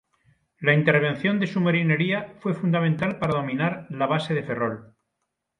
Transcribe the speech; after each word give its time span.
La 0.61 0.73
intervención 0.73 1.39
de 1.39 1.45
su 1.45 1.61
marinería 1.61 2.33
fue 2.39 2.55
fundamental 2.55 3.19
para 3.19 3.35
dominar 3.35 3.85
la 3.91 4.07
base 4.07 4.33
de 4.33 4.41
Ferrol. 4.41 4.95